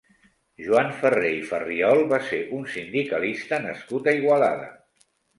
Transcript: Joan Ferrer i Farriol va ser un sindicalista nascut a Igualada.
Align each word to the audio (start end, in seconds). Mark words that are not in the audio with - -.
Joan 0.67 0.87
Ferrer 1.01 1.33
i 1.39 1.41
Farriol 1.49 1.99
va 2.13 2.19
ser 2.29 2.39
un 2.59 2.63
sindicalista 2.75 3.59
nascut 3.67 4.09
a 4.09 4.15
Igualada. 4.21 4.65